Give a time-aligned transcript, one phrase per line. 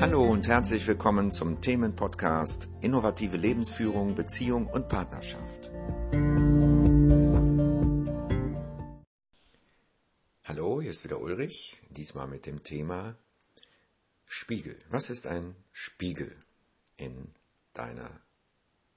[0.00, 5.70] Hallo und herzlich willkommen zum Themenpodcast Innovative Lebensführung, Beziehung und Partnerschaft.
[10.44, 13.14] Hallo, hier ist wieder Ulrich, diesmal mit dem Thema
[14.26, 14.74] Spiegel.
[14.88, 16.34] Was ist ein Spiegel
[16.96, 17.34] in
[17.74, 18.22] deiner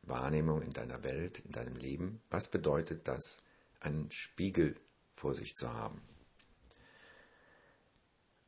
[0.03, 2.21] Wahrnehmung, in deiner Welt, in deinem Leben?
[2.29, 3.43] Was bedeutet das,
[3.81, 4.73] einen Spiegel
[5.11, 6.01] vor sich zu haben?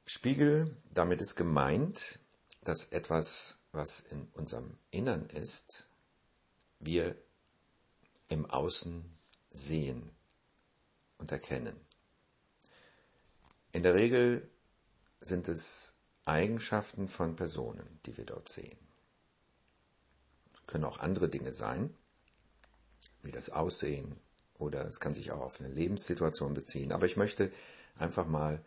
[0.05, 2.21] Spiegel, damit ist gemeint,
[2.65, 5.87] dass etwas, was in unserem Innern ist,
[6.79, 7.15] wir
[8.27, 9.05] im Außen
[9.49, 10.11] sehen
[11.17, 11.79] und erkennen.
[13.71, 14.49] In der Regel
[15.21, 15.93] sind es
[16.25, 18.77] Eigenschaften von Personen, die wir dort sehen.
[20.65, 21.95] Können auch andere Dinge sein,
[23.21, 24.19] wie das Aussehen
[24.57, 26.91] oder es kann sich auch auf eine Lebenssituation beziehen.
[26.91, 27.51] Aber ich möchte
[27.97, 28.63] einfach mal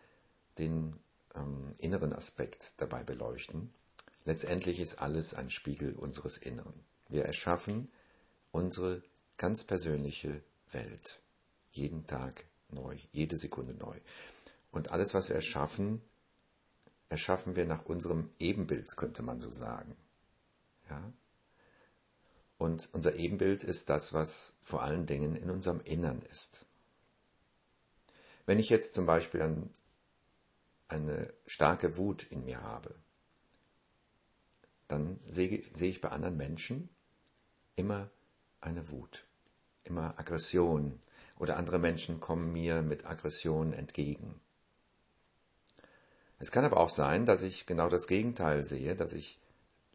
[0.57, 0.97] den
[1.35, 3.73] ähm, inneren Aspekt dabei beleuchten.
[4.25, 6.83] Letztendlich ist alles ein Spiegel unseres Inneren.
[7.07, 7.89] Wir erschaffen
[8.51, 9.01] unsere
[9.37, 11.19] ganz persönliche Welt.
[11.71, 13.99] Jeden Tag neu, jede Sekunde neu.
[14.71, 16.01] Und alles, was wir erschaffen,
[17.09, 19.95] erschaffen wir nach unserem Ebenbild, könnte man so sagen.
[20.89, 21.11] Ja?
[22.57, 26.65] Und unser Ebenbild ist das, was vor allen Dingen in unserem Innern ist.
[28.45, 29.69] Wenn ich jetzt zum Beispiel
[30.87, 32.95] eine starke Wut in mir habe,
[34.89, 36.89] dann sehe, sehe ich bei anderen Menschen
[37.77, 38.09] immer
[38.59, 39.25] eine Wut,
[39.85, 40.99] immer Aggression
[41.37, 44.41] oder andere Menschen kommen mir mit Aggression entgegen.
[46.39, 49.39] Es kann aber auch sein, dass ich genau das Gegenteil sehe, dass ich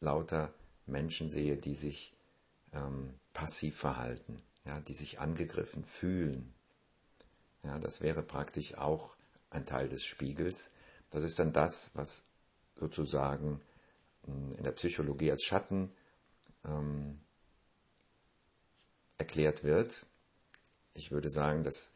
[0.00, 0.52] lauter
[0.86, 2.14] Menschen sehe, die sich
[2.72, 6.54] ähm, passiv verhalten, ja, die sich angegriffen fühlen.
[7.62, 9.16] Ja, das wäre praktisch auch
[9.50, 10.72] ein Teil des Spiegels,
[11.10, 12.26] das ist dann das, was
[12.78, 13.60] sozusagen
[14.26, 15.90] in der Psychologie als Schatten
[16.64, 17.20] ähm,
[19.18, 20.06] erklärt wird.
[20.94, 21.92] Ich würde sagen, das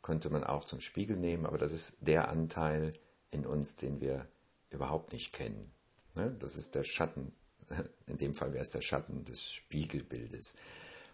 [0.00, 2.92] könnte man auch zum Spiegel nehmen, aber das ist der Anteil
[3.30, 4.26] in uns, den wir
[4.70, 5.72] überhaupt nicht kennen.
[6.14, 6.34] Ne?
[6.38, 7.32] Das ist der Schatten,
[8.06, 10.56] in dem Fall wäre es der Schatten des Spiegelbildes.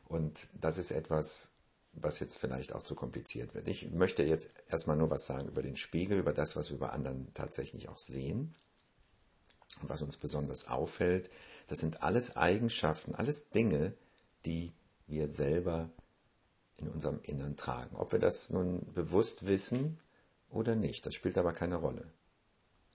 [0.04, 1.52] Und das ist etwas,
[1.92, 3.68] was jetzt vielleicht auch zu kompliziert wird.
[3.68, 6.88] Ich möchte jetzt erstmal nur was sagen über den Spiegel, über das, was wir bei
[6.88, 8.54] anderen tatsächlich auch sehen
[9.82, 11.30] was uns besonders auffällt.
[11.68, 13.94] Das sind alles Eigenschaften, alles Dinge,
[14.44, 14.72] die
[15.06, 15.90] wir selber
[16.76, 17.96] in unserem Innern tragen.
[17.96, 19.98] Ob wir das nun bewusst wissen
[20.50, 22.10] oder nicht, das spielt aber keine Rolle.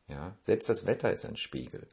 [0.08, 1.86] Ja, selbst das Wetter ist ein Spiegel.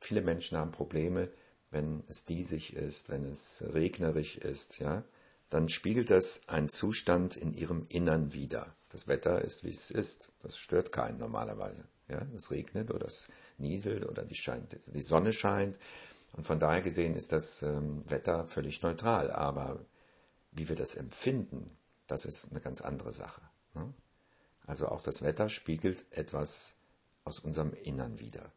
[0.00, 1.30] Viele Menschen haben Probleme,
[1.70, 5.04] wenn es diesig ist, wenn es regnerisch ist, ja
[5.50, 8.66] dann spiegelt das einen Zustand in ihrem Innern wider.
[8.90, 10.32] Das Wetter ist, wie es ist.
[10.42, 11.84] Das stört keinen normalerweise.
[12.08, 15.78] Ja, es regnet oder es nieselt oder die, scheint, die Sonne scheint.
[16.32, 19.30] Und von daher gesehen ist das ähm, Wetter völlig neutral.
[19.30, 19.84] Aber
[20.52, 21.76] wie wir das empfinden,
[22.06, 23.42] das ist eine ganz andere Sache.
[23.74, 23.92] Ne?
[24.66, 26.76] Also auch das Wetter spiegelt etwas
[27.24, 28.52] aus unserem Innern wider.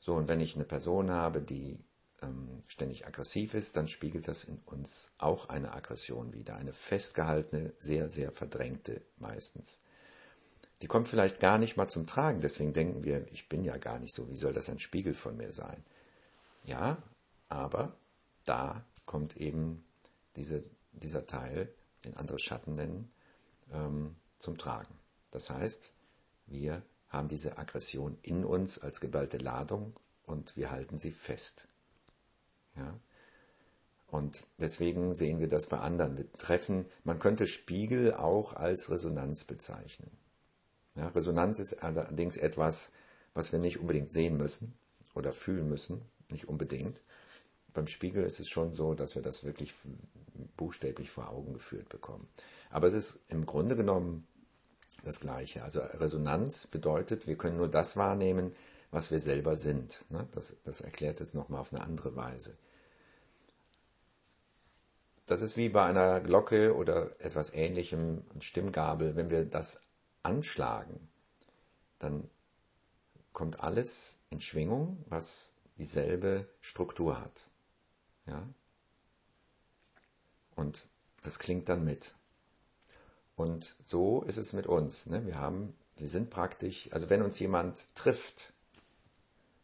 [0.00, 1.78] So, und wenn ich eine Person habe, die
[2.22, 7.72] ähm, ständig aggressiv ist, dann spiegelt das in uns auch eine Aggression wider, eine festgehaltene,
[7.78, 9.82] sehr, sehr verdrängte meistens.
[10.82, 13.98] Die kommt vielleicht gar nicht mal zum Tragen, deswegen denken wir, ich bin ja gar
[13.98, 15.84] nicht so, wie soll das ein Spiegel von mir sein?
[16.64, 16.96] Ja,
[17.48, 17.92] aber
[18.44, 19.84] da kommt eben
[20.36, 21.72] diese, dieser Teil,
[22.04, 23.12] den andere Schatten nennen,
[23.72, 24.94] ähm, zum Tragen.
[25.30, 25.92] Das heißt,
[26.46, 31.68] wir haben diese Aggression in uns als geballte Ladung und wir halten sie fest.
[32.76, 32.98] Ja?
[34.06, 36.16] Und deswegen sehen wir das bei anderen.
[36.16, 40.10] Wir treffen, man könnte Spiegel auch als Resonanz bezeichnen.
[40.94, 42.92] Ja, Resonanz ist allerdings etwas,
[43.34, 44.74] was wir nicht unbedingt sehen müssen
[45.14, 47.00] oder fühlen müssen, nicht unbedingt.
[47.72, 49.72] Beim Spiegel ist es schon so, dass wir das wirklich
[50.56, 52.28] buchstäblich vor Augen geführt bekommen.
[52.70, 54.26] Aber es ist im Grunde genommen
[55.04, 55.62] das Gleiche.
[55.62, 58.54] Also Resonanz bedeutet, wir können nur das wahrnehmen,
[58.90, 60.04] was wir selber sind.
[60.10, 60.26] Ne?
[60.32, 62.56] Das, das erklärt es nochmal auf eine andere Weise.
[65.26, 69.14] Das ist wie bei einer Glocke oder etwas ähnlichem, Stimmgabel.
[69.14, 69.89] Wenn wir das
[70.22, 71.08] anschlagen,
[71.98, 72.28] dann
[73.32, 77.48] kommt alles in Schwingung, was dieselbe Struktur hat.
[78.26, 78.46] Ja?
[80.54, 80.86] Und
[81.22, 82.14] das klingt dann mit.
[83.36, 85.06] Und so ist es mit uns.
[85.06, 85.24] Ne?
[85.26, 88.52] Wir haben, wir sind praktisch, also wenn uns jemand trifft,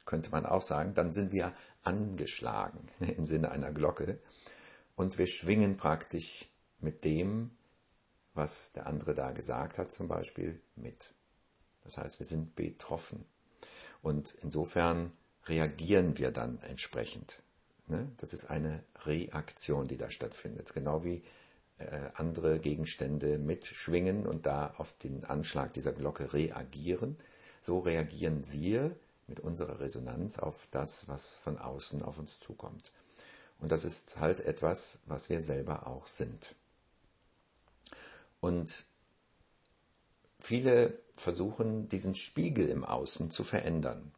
[0.05, 4.19] könnte man auch sagen, dann sind wir angeschlagen im Sinne einer Glocke
[4.95, 6.49] und wir schwingen praktisch
[6.81, 7.56] mit dem,
[8.37, 11.15] was der andere da gesagt hat zum Beispiel, mit.
[11.85, 13.25] Das heißt, wir sind betroffen.
[14.03, 15.13] Und insofern
[15.47, 17.43] reagieren wir dann entsprechend.
[17.87, 18.11] Ne?
[18.19, 20.73] Das ist eine Reaktion, die da stattfindet.
[20.75, 21.23] Genau wie
[21.79, 27.17] äh, andere Gegenstände mitschwingen und da auf den Anschlag dieser Glocke reagieren,
[27.61, 28.97] so reagieren wir
[29.27, 32.93] mit unserer Resonanz auf das, was von außen auf uns zukommt.
[33.59, 36.55] Und das ist halt etwas, was wir selber auch sind.
[38.47, 38.85] Und
[40.39, 44.13] viele versuchen, diesen Spiegel im Außen zu verändern.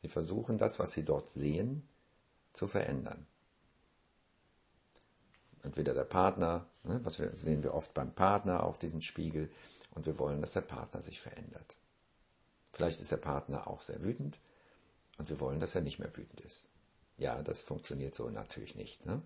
[0.00, 1.88] Sie versuchen das, was sie dort sehen,
[2.52, 3.26] zu verändern.
[5.62, 9.50] Entweder der Partner, ne, was wir, sehen wir oft beim Partner, auch diesen Spiegel,
[9.96, 11.76] und wir wollen, dass der Partner sich verändert.
[12.70, 14.38] Vielleicht ist der Partner auch sehr wütend
[15.16, 16.68] und wir wollen, dass er nicht mehr wütend ist.
[17.16, 19.20] Ja, das funktioniert so natürlich nicht, ne?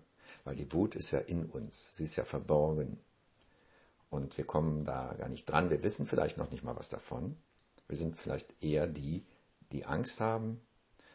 [0.45, 2.99] weil die Wut ist ja in uns, sie ist ja verborgen
[4.13, 5.71] und wir kommen da gar nicht dran.
[5.71, 7.35] Wir wissen vielleicht noch nicht mal was davon.
[7.87, 9.25] Wir sind vielleicht eher die,
[9.71, 10.61] die Angst haben,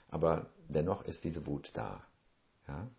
[0.09, 2.05] aber dennoch ist diese Wut da.
[2.67, 2.91] Ja?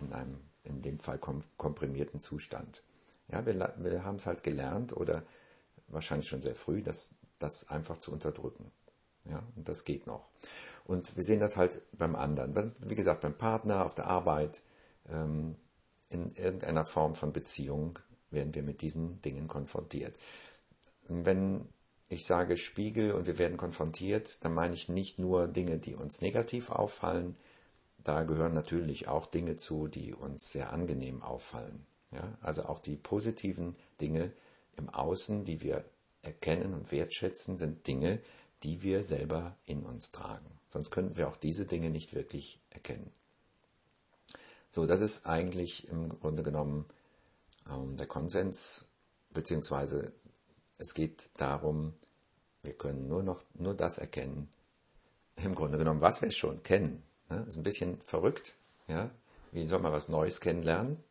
[0.00, 2.82] In einem, in dem Fall komprimierten Zustand.
[3.28, 5.22] Ja, wir, wir haben es halt gelernt oder
[5.88, 8.72] wahrscheinlich schon sehr früh, das, das einfach zu unterdrücken.
[9.26, 10.28] Ja, und das geht noch.
[10.84, 12.74] Und wir sehen das halt beim anderen.
[12.78, 14.62] Wie gesagt, beim Partner, auf der Arbeit,
[15.10, 15.56] ähm,
[16.08, 17.98] in irgendeiner Form von Beziehung
[18.36, 20.16] werden wir mit diesen Dingen konfrontiert.
[21.08, 21.66] Wenn
[22.08, 26.20] ich sage Spiegel und wir werden konfrontiert, dann meine ich nicht nur Dinge, die uns
[26.20, 27.36] negativ auffallen,
[28.04, 31.84] da gehören natürlich auch Dinge zu, die uns sehr angenehm auffallen.
[32.12, 32.38] Ja?
[32.40, 34.32] Also auch die positiven Dinge
[34.76, 35.84] im Außen, die wir
[36.22, 38.20] erkennen und wertschätzen, sind Dinge,
[38.62, 40.46] die wir selber in uns tragen.
[40.68, 43.10] Sonst könnten wir auch diese Dinge nicht wirklich erkennen.
[44.70, 46.84] So, das ist eigentlich im Grunde genommen
[47.68, 48.86] der Konsens,
[49.30, 50.12] beziehungsweise
[50.78, 51.94] es geht darum,
[52.62, 54.48] wir können nur noch nur das erkennen,
[55.36, 57.02] im Grunde genommen, was wir schon kennen.
[57.28, 57.44] Ne?
[57.48, 58.54] Ist ein bisschen verrückt.
[58.88, 59.10] Ja?
[59.52, 61.02] Wie soll man was Neues kennenlernen,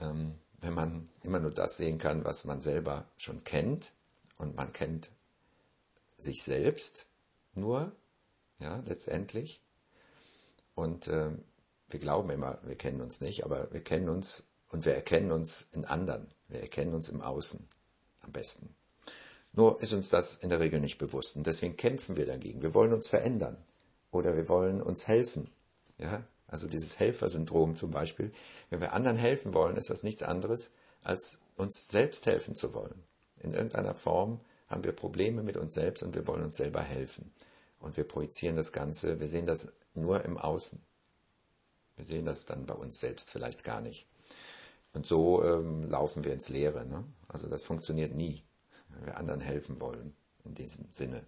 [0.00, 3.92] ähm, wenn man immer nur das sehen kann, was man selber schon kennt
[4.38, 5.10] und man kennt
[6.16, 7.06] sich selbst
[7.54, 7.92] nur,
[8.58, 9.62] ja, letztendlich.
[10.74, 11.30] Und äh,
[11.88, 15.68] wir glauben immer, wir kennen uns nicht, aber wir kennen uns und wir erkennen uns
[15.72, 16.26] in anderen.
[16.48, 17.64] Wir erkennen uns im Außen
[18.22, 18.74] am besten.
[19.52, 22.60] Nur ist uns das in der Regel nicht bewusst und deswegen kämpfen wir dagegen.
[22.60, 23.56] Wir wollen uns verändern
[24.10, 25.48] oder wir wollen uns helfen.
[25.98, 28.32] Ja, also dieses Helfersyndrom zum Beispiel.
[28.68, 30.72] Wenn wir anderen helfen wollen, ist das nichts anderes,
[31.04, 33.00] als uns selbst helfen zu wollen.
[33.42, 37.32] In irgendeiner Form haben wir Probleme mit uns selbst und wir wollen uns selber helfen.
[37.78, 40.82] Und wir projizieren das Ganze, wir sehen das nur im Außen.
[41.94, 44.08] Wir sehen das dann bei uns selbst vielleicht gar nicht.
[44.94, 46.86] Und so ähm, laufen wir ins Leere.
[46.86, 47.04] Ne?
[47.28, 48.42] Also das funktioniert nie,
[48.88, 51.26] wenn wir anderen helfen wollen, in diesem Sinne.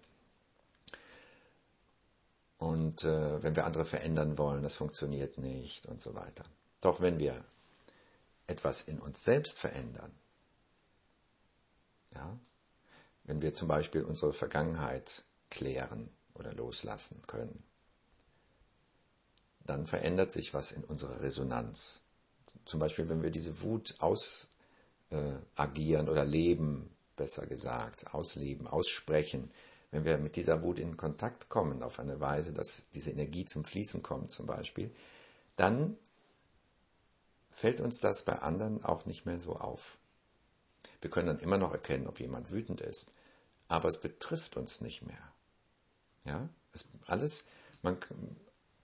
[2.57, 6.45] Und äh, wenn wir andere verändern wollen, das funktioniert nicht und so weiter.
[6.81, 7.43] Doch wenn wir
[8.47, 10.11] etwas in uns selbst verändern,
[12.15, 12.39] ja,
[13.25, 17.63] wenn wir zum Beispiel unsere Vergangenheit klären oder loslassen können,
[19.65, 22.06] dann verändert sich was in unserer Resonanz
[22.65, 24.47] zum Beispiel, wenn wir diese Wut ausagieren
[26.07, 29.51] äh, oder leben, besser gesagt, ausleben, aussprechen,
[29.91, 33.63] wenn wir mit dieser Wut in Kontakt kommen, auf eine Weise, dass diese Energie zum
[33.63, 34.91] Fließen kommt zum Beispiel,
[35.55, 35.97] dann
[37.51, 39.97] fällt uns das bei anderen auch nicht mehr so auf.
[41.01, 43.11] Wir können dann immer noch erkennen, ob jemand wütend ist,
[43.67, 45.33] aber es betrifft uns nicht mehr.
[46.25, 47.45] Ja, es, alles,
[47.81, 47.97] man,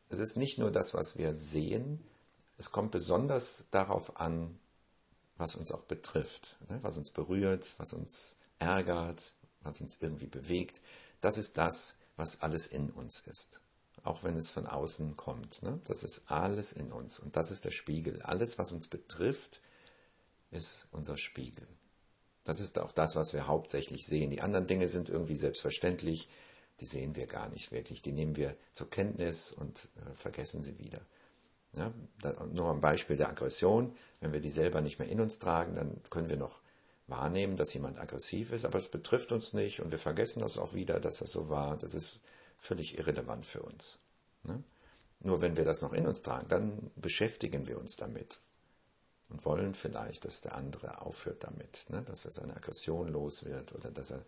[0.10, 2.04] es ist nicht nur das, was wir sehen,
[2.58, 4.60] es kommt besonders darauf an,
[5.38, 6.80] was uns auch betrifft, ne?
[6.82, 10.82] was uns berührt, was uns ärgert, was uns irgendwie bewegt.
[11.22, 13.62] Das ist das, was alles in uns ist.
[14.04, 15.64] Auch wenn es von außen kommt.
[15.64, 15.80] Ne?
[15.88, 17.20] Das ist alles in uns.
[17.20, 18.22] Und das ist der Spiegel.
[18.22, 19.62] Alles, was uns betrifft,
[20.52, 21.68] ist unser Spiegel.
[22.44, 24.30] Das ist auch das, was wir hauptsächlich sehen.
[24.30, 26.30] Die anderen Dinge sind irgendwie selbstverständlich.
[26.82, 28.02] Die sehen wir gar nicht wirklich.
[28.02, 31.02] Die nehmen wir zur Kenntnis und äh, vergessen sie wieder.
[31.76, 31.92] Ja,
[32.54, 33.96] nur am Beispiel der Aggression.
[34.20, 36.62] Wenn wir die selber nicht mehr in uns tragen, dann können wir noch
[37.08, 40.74] wahrnehmen, dass jemand aggressiv ist, aber es betrifft uns nicht und wir vergessen das auch
[40.74, 41.78] wieder, dass das so war.
[41.78, 42.22] Das ist
[42.58, 44.00] völlig irrelevant für uns.
[44.44, 44.64] Ne?
[45.20, 48.40] Nur wenn wir das noch in uns tragen, dann beschäftigen wir uns damit
[49.30, 52.02] und wollen vielleicht, dass der andere aufhört damit, ne?
[52.04, 54.24] dass er seine Aggression los wird oder dass er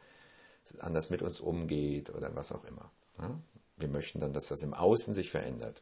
[0.79, 2.91] anders mit uns umgeht oder was auch immer.
[3.19, 3.41] Ne?
[3.77, 5.81] Wir möchten dann, dass das im Außen sich verändert.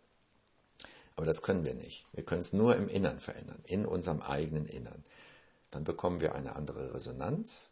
[1.15, 2.05] Aber das können wir nicht.
[2.13, 5.03] Wir können es nur im Innern verändern, in unserem eigenen Innern.
[5.71, 7.71] Dann bekommen wir eine andere Resonanz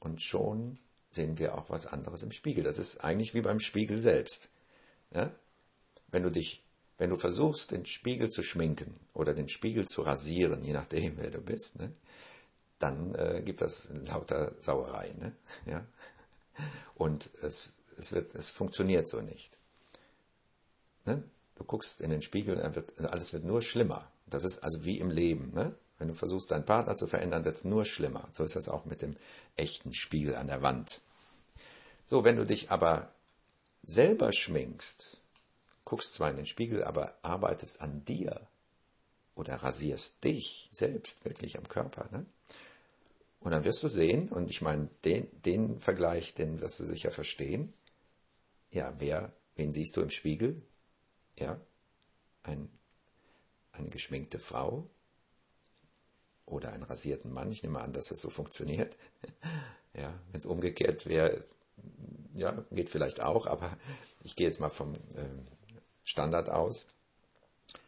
[0.00, 0.78] und schon
[1.10, 2.64] sehen wir auch was anderes im Spiegel.
[2.64, 4.50] Das ist eigentlich wie beim Spiegel selbst.
[5.12, 5.32] Ja?
[6.08, 6.64] Wenn du dich,
[6.98, 11.30] wenn du versuchst, den Spiegel zu schminken oder den Spiegel zu rasieren, je nachdem, wer
[11.30, 11.92] du bist, ne?
[12.78, 15.12] dann äh, gibt das lauter Sauerei.
[15.18, 15.32] Ne?
[15.66, 15.86] Ja?
[16.94, 19.58] Und es, es, wird, es funktioniert so nicht.
[21.04, 21.22] Ne?
[21.56, 24.10] Du guckst in den Spiegel, wird, alles wird nur schlimmer.
[24.26, 25.52] Das ist also wie im Leben.
[25.54, 25.74] Ne?
[25.98, 28.28] Wenn du versuchst, deinen Partner zu verändern, wird es nur schlimmer.
[28.30, 29.16] So ist das auch mit dem
[29.56, 31.00] echten Spiegel an der Wand.
[32.04, 33.10] So, wenn du dich aber
[33.82, 35.18] selber schminkst,
[35.84, 38.46] guckst zwar in den Spiegel, aber arbeitest an dir
[39.34, 42.26] oder rasierst dich selbst wirklich am Körper, ne?
[43.40, 47.12] Und dann wirst du sehen, und ich meine, den, den Vergleich, den wirst du sicher
[47.12, 47.72] verstehen.
[48.72, 50.62] Ja, wer, wen siehst du im Spiegel?
[51.38, 51.60] Ja,
[52.42, 52.70] ein,
[53.72, 54.88] eine geschminkte Frau
[56.46, 57.52] oder einen rasierten Mann.
[57.52, 58.96] Ich nehme an, dass das so funktioniert.
[59.98, 61.42] Ja, wenn es umgekehrt wäre,
[62.34, 63.78] ja, geht vielleicht auch, aber
[64.24, 64.98] ich gehe jetzt mal vom äh,
[66.04, 66.88] Standard aus.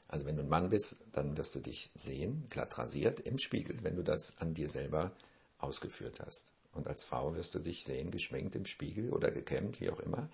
[0.08, 3.76] Also wenn du ein Mann bist, dann wirst du dich sehen, glatt rasiert, im Spiegel,
[3.82, 5.12] wenn du das an dir selber
[5.58, 6.52] ausgeführt hast.
[6.72, 10.30] Und als Frau wirst du dich sehen, geschminkt im Spiegel oder gekämmt, wie auch immer,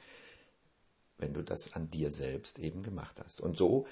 [1.19, 3.41] wenn du das an dir selbst eben gemacht hast.
[3.41, 3.87] Und so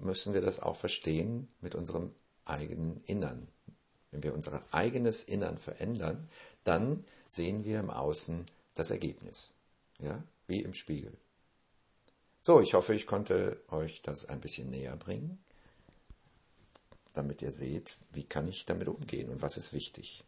[0.00, 3.48] müssen wir das auch verstehen mit unserem eigenen Innern.
[4.10, 6.28] Wenn wir unser eigenes Innern verändern,
[6.64, 8.44] dann sehen wir im Außen
[8.74, 9.54] das Ergebnis.
[9.98, 11.16] Ja, wie im Spiegel.
[12.40, 15.42] So, ich hoffe, ich konnte euch das ein bisschen näher bringen,
[17.12, 20.24] damit ihr seht, wie kann ich damit umgehen und was ist wichtig.